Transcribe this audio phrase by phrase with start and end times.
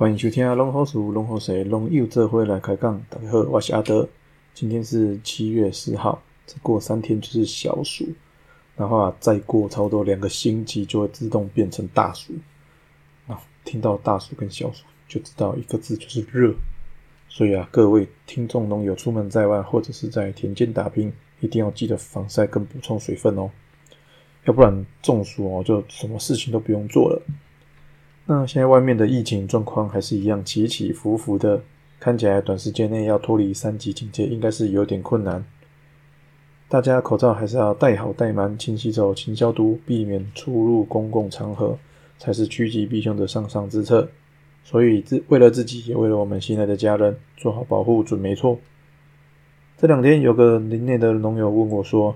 [0.00, 2.98] 欢迎收听《龙好鼠龙好水龙又这回来开杠》。
[3.10, 4.08] 大家好，我是阿德。
[4.54, 8.08] 今天是七月十号，再过三天就是小暑，
[8.78, 12.32] 然后啊，再过差不多两个星期就会自动变成大暑。
[13.26, 16.54] 啊，听到大暑跟小暑，就知道一个字就是热。
[17.28, 23.50] 所以啊，各位听众农友出门在外或者是在田间打拼，一定要记得防晒跟补充水分哦，
[24.46, 27.22] 要不然中暑哦，就什么事情都不用做了。
[28.32, 31.60] 那现在外面的疫情状况还是一样起起伏伏的，
[31.98, 35.44] 看起来短时间内要脱离三级警戒应该是有点困难。
[36.68, 41.76] 大家口罩还是要戴好戴满，勤洗手、勤消毒，避免出入公共场合，
[42.18, 44.08] 才是趋吉避凶的上上之策。
[44.62, 48.56] 所以，自为了自己，也为了我们心爱的家人，做好保护准没错。
[49.76, 52.14] 这两天有个林内的农友问我说，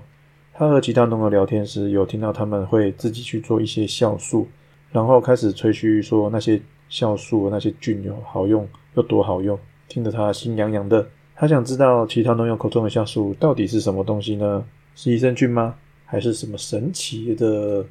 [0.53, 4.47] 他和其他农友聊天时，有听到他们会自己去做一些酵素，
[4.95, 6.57] 然后开始吹嘘说那些
[6.89, 9.59] 酵素那些菌有好用，有多好用，
[9.89, 11.05] 听得他心痒痒的。
[11.35, 14.63] 他想知道其他农友口中的酵素到底是什么东西呢？
[14.95, 15.75] 是益生菌吗？
[16.05, 17.85] 还是什么神奇的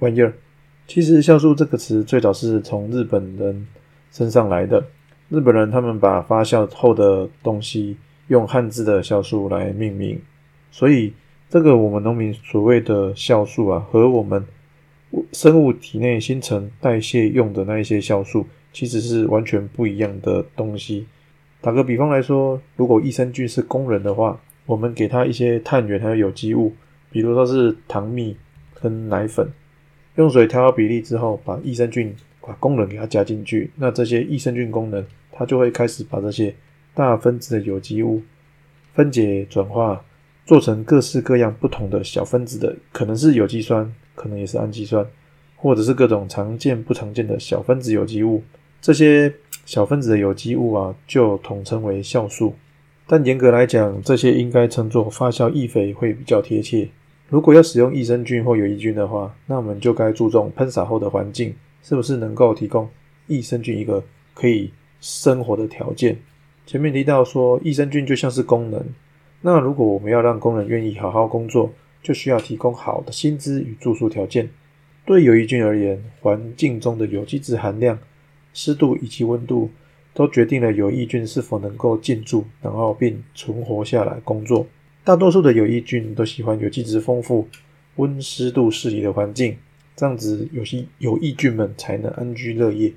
[0.00, 0.34] 玩意儿？
[0.86, 3.66] 其实，酵素这个词最早是从日本人。
[4.12, 4.84] 身上来的
[5.28, 7.96] 日本人，他们把发酵后的东西
[8.26, 10.20] 用汉字的酵素来命名，
[10.72, 11.12] 所以
[11.48, 14.44] 这个我们农民所谓的酵素啊，和我们
[15.32, 21.06] 生物体内新陈代谢用的那一些酵素，其实是完全不一样的东西。
[21.60, 26.72] 打个比方来说，如果益生菌是工人的话，我们给他一些碳源还有有机物，
[27.10, 28.36] 比如说是糖蜜
[28.80, 29.50] 跟奶粉，
[30.16, 32.14] 用水调好比例之后，把益生菌。
[32.42, 36.52] 把功能给它加进去，那这些益生菌功能，它就会开始把这些
[36.94, 38.22] 大分子的有机物
[38.94, 40.02] 分解转化，
[40.50, 45.06] 做成各式各样不同的小分子的，可能是有机酸，可能也是氨基酸，
[45.54, 48.42] 或者是各种常见不常见的小分子有机物。
[48.80, 49.32] 这些
[49.64, 52.52] 小分子的有机物啊，就统称为酵素。
[53.06, 56.88] 但严格来讲，这些应该称作发酵易肥会比较贴切。
[57.28, 61.54] 如果要使用益生菌或有益菌的话，那我们就该注重喷洒后的环境。
[61.84, 62.88] 是不是能够提供
[63.28, 64.02] 益生菌一个
[64.34, 66.18] 可以生活的条件？
[66.66, 68.84] 前面提到说，益生菌就像是功能。
[69.42, 74.48] 那如果我们要让工人愿意好好工作，就需要提供好的薪资与住宿条件。
[75.06, 77.98] 对有益菌而言，环境中的有机质含量、
[78.52, 79.70] 湿度以及温度，
[80.12, 84.66] 都决定了有益菌是否能够进驻，然后并存活下来工作。
[85.02, 87.48] 大多数的有益菌都喜欢有机质丰富、
[87.96, 89.56] 温湿度适宜的环境。
[89.96, 92.92] 这样子，有些有益菌们才能安居乐业，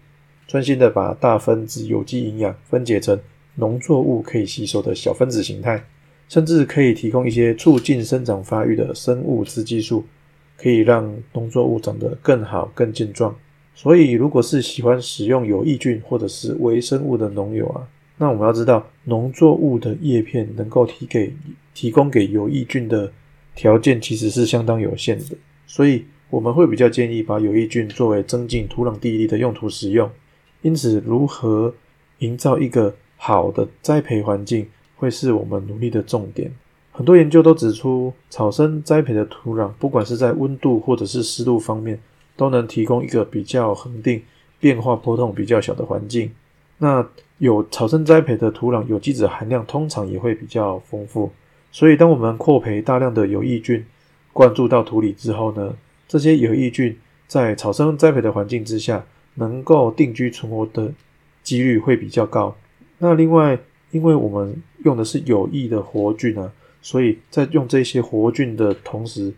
[0.47, 3.19] 专心的把大分子有机营养分解成
[3.55, 5.83] 农作物可以吸收的小分子形态，
[6.27, 10.03] 甚至可以提供一些促进生长发育的生物雌激素，
[10.57, 13.35] 可以让农作物长得更好、更健壮。
[13.75, 21.33] 所以，如果是喜欢使用有益菌或者是微生物的农友啊，那我们要知道，农作物的叶片能够提给
[21.73, 23.11] 提供给有益菌的
[23.55, 25.35] 条件其实是相当有限的，
[25.67, 26.05] 所以。
[26.29, 30.09] 我们会比较建议把有益菌作为增进土壤地力的用途使用，
[30.63, 31.75] 因此如何
[32.17, 34.65] 营造一个好的栽培环境，
[34.95, 36.51] 会是我们努力的重点。
[36.91, 41.99] 很多研究都指出，草生栽培的土壤，不管是在温度或者是湿度方面，
[42.35, 44.21] 都能提供一个比较恒定、
[44.59, 46.31] 变化波动比较小的环境。
[46.77, 47.07] 那
[47.39, 51.31] 有草生栽培的土壤，有机质含量通常也会比较丰富。
[51.71, 53.83] 所以，当我们扩培大量的有益菌
[54.31, 55.73] 灌注到土里之后呢？
[56.07, 56.95] 这些有益菌
[57.25, 59.03] 在草生栽培的环境之下，
[59.35, 60.93] 能够定居存活的
[61.41, 62.55] 几率会比较高。
[62.99, 63.57] 那另外，
[63.89, 66.51] 因为我们用的是有益的活菌啊，
[66.81, 69.33] 所以在用这些活菌的同时，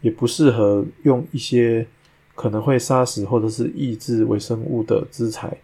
[0.00, 1.86] 也不适合用一些
[2.34, 5.56] 可能会杀死或者是抑制微生物的资材，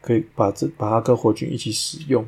[0.00, 2.26] 可以把这把它跟活菌一起使用。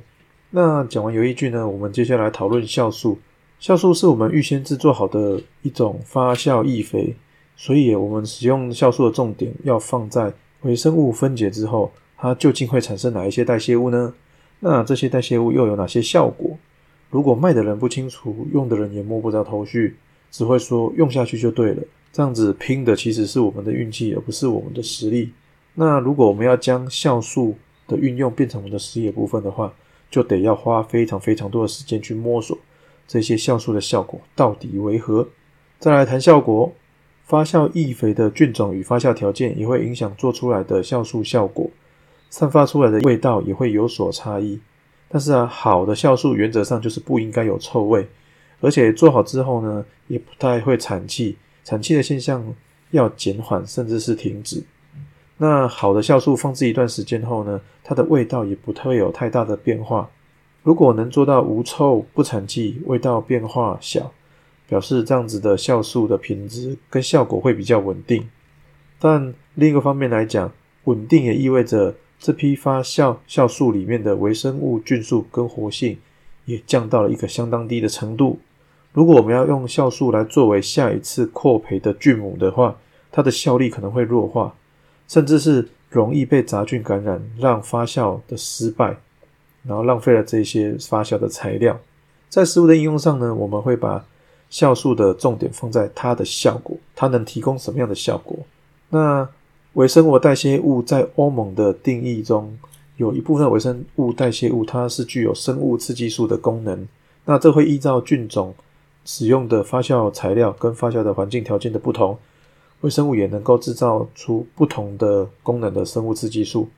[0.50, 3.19] 那讲完有益菌呢，我们接下来讨论酵素。
[3.61, 7.15] 酵素是我们预先制作好的一种发酵易肥。
[7.56, 10.32] 所以，我们使用酵素的重点要放在
[10.62, 14.14] 微生物分解之后，它究竟会产生哪一些代谢物呢？
[14.60, 16.56] 那这些代谢物又有哪些效果？
[17.10, 19.96] 如果卖的人不清楚，用的人也摸不着头绪，
[20.30, 25.32] 只会说用下去就对了，这样子拼的其实是我们的运气，而不是我们的实力。
[25.74, 27.56] 那如果我们要将酵素
[27.88, 29.72] 的运用变成我们的实业部分的话，
[30.10, 32.56] 就得要花非常非常多的时间去摸索
[33.08, 35.26] 这些酵素的效果到底为何。
[35.78, 36.72] 再来谈效果。
[37.24, 41.70] 发酵易肥的菌种与发酵条件也会影响做出来的酵素效果，
[42.31, 44.59] 散发出来的味道也会有所差异。
[45.09, 48.09] 但是啊，好的酵素原则上就是不应该有臭味，
[48.61, 52.43] 而且做好之后呢，也不太会产气，产气的现象
[52.93, 54.62] 要减缓甚至是停止。
[55.38, 60.09] 那好的酵素放置一段时间后呢，它的味道也不会有太大的变化。
[60.62, 64.12] 如果能做到无臭不产气，味道变化小，
[64.69, 68.29] 表示这样子的酵素的品质跟效果会比较稳定。
[69.00, 70.53] 但另一个方面来讲，
[70.85, 75.99] 稳定也意味着这批发酵酵素里面的微生物菌数跟活性
[76.44, 78.38] 也降到了一个相当低的程度。
[78.93, 82.76] 如果我们要用酵素来作为下一次扩培的菌母的话，
[83.11, 84.55] 它的效力可能会弱化，
[85.08, 88.96] 甚至是容易被杂菌感染，让发酵的失败，
[89.64, 91.81] 然后浪费了这些发酵的材料。
[92.28, 94.05] 在食物的应用上呢，我们会把
[94.50, 98.38] 酵素的重点放在它的效果，它能提供什么样的效果？
[98.90, 99.26] 那
[99.75, 102.58] 微生物代谢物在欧盟的定义中，
[102.96, 106.88] 有一部分微生物代谢物，它是具有生物刺激素的功能。
[107.25, 108.52] 那这会依照菌种
[109.05, 112.19] 使用的发酵材料跟发酵的环境条件的不同，
[112.81, 116.69] 微生物也能够制造出不同的功能的生物刺激素。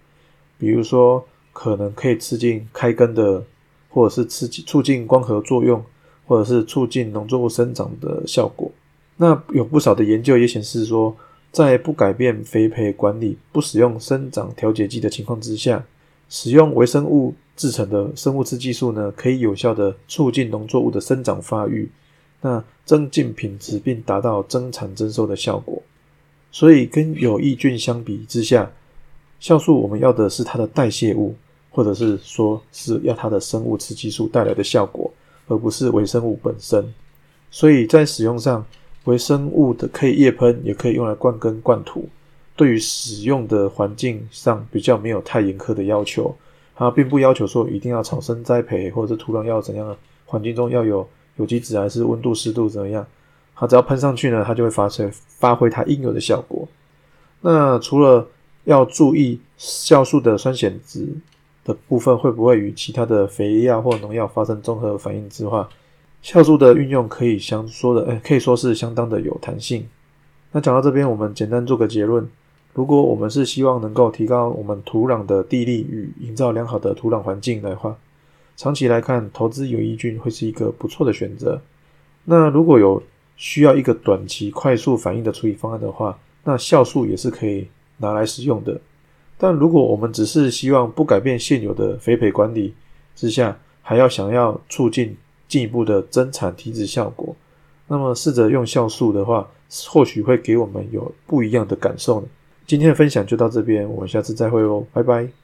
[0.58, 1.24] 比如说，
[1.54, 3.42] 可能可以刺激开根的，
[3.88, 5.82] 或者是刺激促进光合作用，
[6.26, 8.70] 或者是促进农作物生长的效果。
[9.16, 11.16] 那有不少的研究也显示说。
[11.52, 15.84] 在不改变肥培管理、不使用生长调节剂的情况之下，
[16.30, 21.90] 使用微生物制成的生物刺激素呢，可以有效的促进农作物的生长发育，
[22.40, 25.82] 那增进品质，并达到增产增收的效果。
[26.50, 28.72] 所以，跟有益菌相比之下，
[29.38, 31.34] 酵素我们要的是它的代谢物，
[31.68, 35.12] 或者是说是要它的生物刺激素带来的效果，
[35.48, 36.82] 而不是微生物本身。
[37.50, 38.64] 所以在使用上。
[39.04, 42.08] 微生物的可以叶喷，也可以用来灌根灌土。
[42.54, 46.34] 对于使用的环境上比较没有太严苛的要求，
[46.76, 49.96] 它并不要求说一定要草生栽培，或者是土壤要怎样
[50.26, 53.04] 环境中要有有机质还是温度湿度怎么样。
[53.54, 56.68] 它只要喷上去呢，它就会发生发挥它应有的效果。
[57.40, 58.28] 那除了
[58.64, 61.08] 要注意酵素的酸碱值
[61.64, 65.64] 的部分会不会与其他的肥料或农药发生综合反应之外，
[66.22, 69.86] 酵素的运用可以相说的，哎，可以说是相当的有弹性。
[70.52, 72.28] 那讲到这边，我们简单做个结论：
[72.74, 77.96] 如果我们是希望能够提高我们土壤的地力与营造良好的土壤环境的话，
[78.56, 81.60] 长期来看，投资有益菌会是一个不错的选择。
[82.24, 83.02] 那如果有
[83.36, 87.66] 需要一个短期快速反应的处理方案的话，那酵素也是可以
[87.96, 88.80] 拿来使用的。
[89.38, 92.72] 但如果我们只是希望不改变现有的肥培管理
[93.16, 95.16] 之下，还要想要促进
[95.52, 97.36] 进一步的增产提质效果，
[97.86, 99.46] 那么试着用酵素的话，
[99.90, 102.26] 或许会给我们有不一样的感受呢。
[102.66, 105.41] 今天的分享就到这边，我们下次再会哦，拜拜。